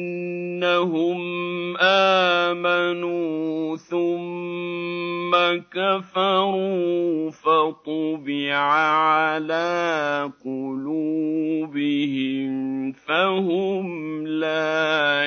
آمنوا 1.78 3.78
ثم 3.78 5.32
كفروا 5.72 7.32
فطبع 7.32 8.56
على 8.56 10.32
قلوبهم 10.46 12.52
فهم 12.92 14.28
لا 14.28 15.26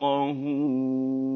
يفقهون 0.00 1.31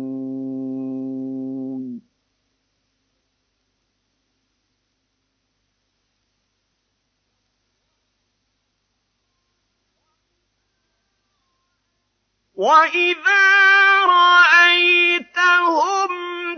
وإذا 12.56 14.04
رأيتهم 14.04 16.08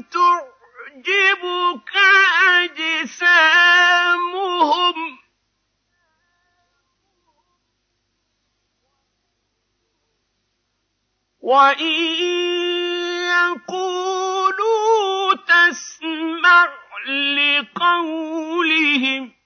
تعجبك 0.03 1.92
أجسامهم 2.62 3.59
وإن 11.41 12.19
يقولوا 13.69 15.34
تسمع 15.34 16.69
لقولهم 17.38 19.38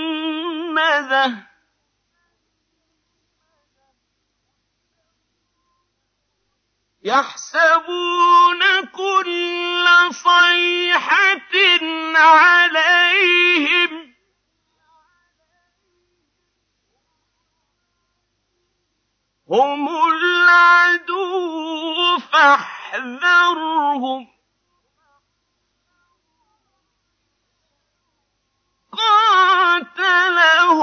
يحسبون 7.03 8.61
كل 8.93 9.85
صيحة 10.13 11.53
عليهم. 12.15 14.13
هم 19.49 19.89
العدو 20.13 21.37
فاحذرهم. 22.19 23.61
قاتلهم 28.91 30.81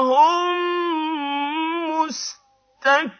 وهم 0.00 0.54
مستكبرون. 1.90 3.14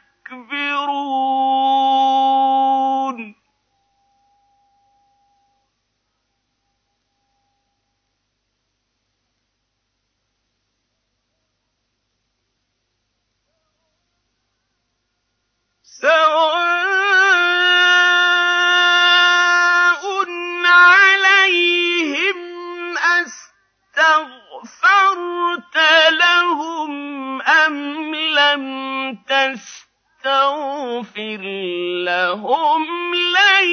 لهم 32.35 33.15
لن 33.15 33.69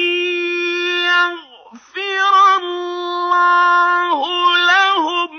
يغفر 1.02 2.24
الله 2.62 4.20
لهم. 4.56 5.30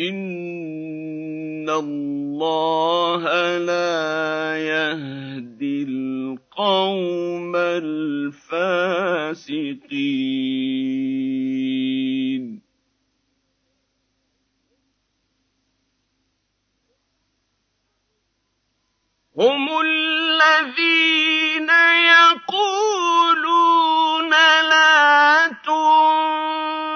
إن 0.00 1.70
الله 1.70 3.22
لا 3.58 4.56
يهدي 4.56 5.82
القوم 5.82 7.56
الفاسقين. 7.56 8.72
هم 19.42 19.66
الذين 19.80 21.70
يقولون 22.14 23.50
لا 24.70 25.48
تنفقوا 25.66 26.86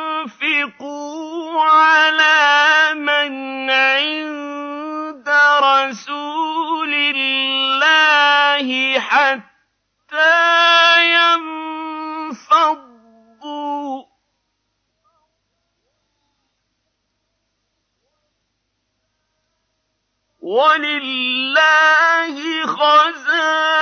على 1.62 2.94
من 2.94 3.70
عند 3.70 5.28
رسول 5.62 6.94
الله 6.94 9.00
حتى 9.00 10.36
ينفضوا. 11.18 12.86
ولله 20.40 22.05
خزائن 22.76 23.75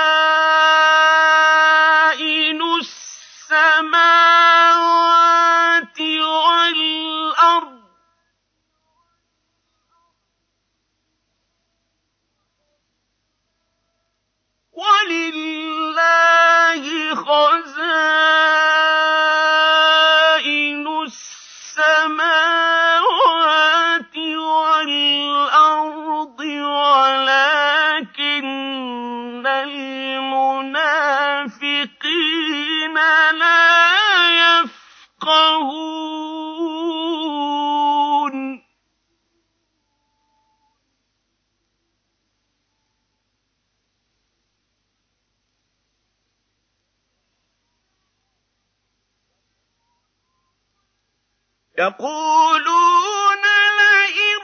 يقولون 51.77 53.43
لئن 53.79 54.41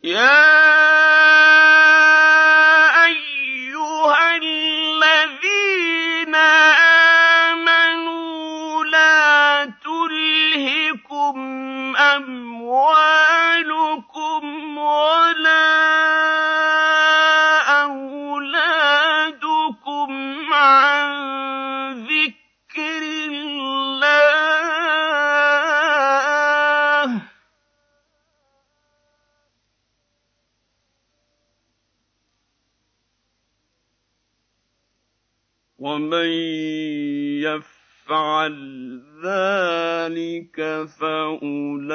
يا 0.05 0.42
ومن 36.03 36.31
يفعل 37.47 38.57
ذلك 39.25 40.59
فأولئك 41.01 41.89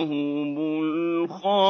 هم 0.00 0.58
الخاسرون 0.82 1.64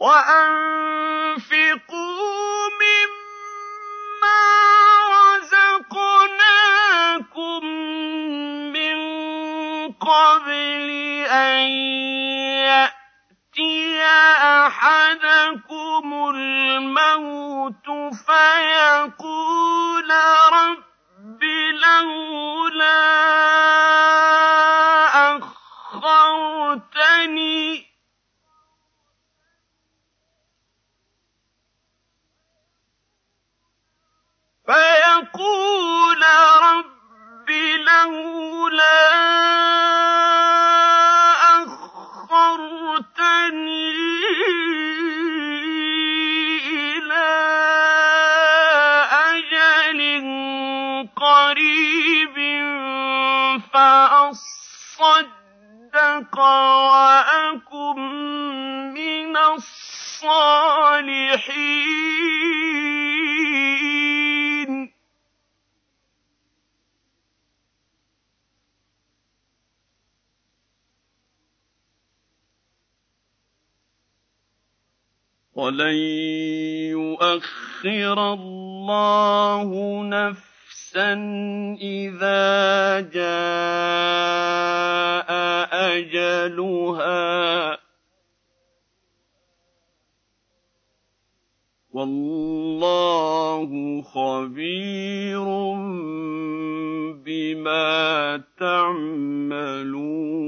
وأنفقوا 0.00 1.30
أحدكم 14.70 16.06
الموت 16.34 17.86
فيقول 18.26 20.10
رب 20.52 21.42
لولا 21.82 23.02
أخرتني. 26.70 27.66
فيقول 34.66 36.22
رب 36.62 37.50
لولا 37.90 39.00
أخرتني. 42.70 43.79
صدق 55.00 56.38
وأكن 56.38 57.98
من 58.94 59.36
الصالحين. 59.36 60.60
ولن 75.60 75.96
يؤخر 76.96 78.18
الله 78.32 79.68
نفسا 80.04 81.12
إذا 81.80 83.00
جاء 83.00 84.39
اجلها 86.00 87.78
والله 91.92 93.70
خبير 94.02 95.44
بما 97.24 98.42
تعملون. 98.58 100.39